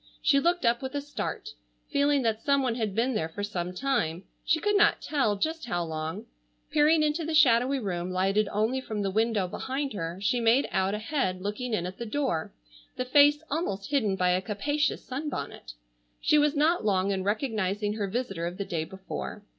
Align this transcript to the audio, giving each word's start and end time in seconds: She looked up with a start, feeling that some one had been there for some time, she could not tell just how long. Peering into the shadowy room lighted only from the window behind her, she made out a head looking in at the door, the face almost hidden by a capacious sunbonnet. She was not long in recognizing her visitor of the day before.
She 0.23 0.39
looked 0.39 0.65
up 0.65 0.81
with 0.81 0.95
a 0.95 0.99
start, 1.01 1.49
feeling 1.91 2.23
that 2.23 2.41
some 2.41 2.63
one 2.63 2.73
had 2.73 2.95
been 2.95 3.13
there 3.13 3.29
for 3.29 3.43
some 3.43 3.71
time, 3.71 4.23
she 4.43 4.59
could 4.59 4.75
not 4.75 4.99
tell 4.99 5.35
just 5.35 5.65
how 5.67 5.83
long. 5.83 6.25
Peering 6.71 7.03
into 7.03 7.23
the 7.23 7.35
shadowy 7.35 7.77
room 7.77 8.09
lighted 8.09 8.49
only 8.51 8.81
from 8.81 9.03
the 9.03 9.11
window 9.11 9.47
behind 9.47 9.93
her, 9.93 10.17
she 10.19 10.39
made 10.39 10.67
out 10.71 10.95
a 10.95 10.97
head 10.97 11.39
looking 11.41 11.75
in 11.75 11.85
at 11.85 11.99
the 11.99 12.07
door, 12.07 12.51
the 12.95 13.05
face 13.05 13.43
almost 13.51 13.91
hidden 13.91 14.15
by 14.15 14.31
a 14.31 14.41
capacious 14.41 15.05
sunbonnet. 15.05 15.73
She 16.19 16.39
was 16.39 16.55
not 16.55 16.83
long 16.83 17.11
in 17.11 17.23
recognizing 17.23 17.93
her 17.93 18.07
visitor 18.07 18.47
of 18.47 18.57
the 18.57 18.65
day 18.65 18.85
before. 18.85 19.43